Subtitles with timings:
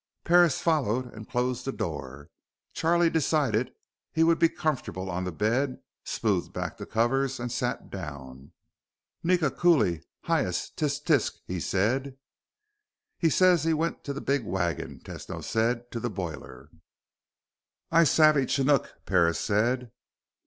[0.23, 2.31] Parris followed and closed the door.
[2.73, 3.71] Charlie decided
[4.11, 8.51] he would be comfortable on the bed, smoothed back the covers, and sat down.
[9.21, 12.17] "Nika cooley hyas tsik tsik," he said.
[13.19, 15.91] "He says he went to the big wagon," Tesno said.
[15.91, 16.71] "To the boiler."
[17.91, 19.91] "I savvy Chinook," Parris said.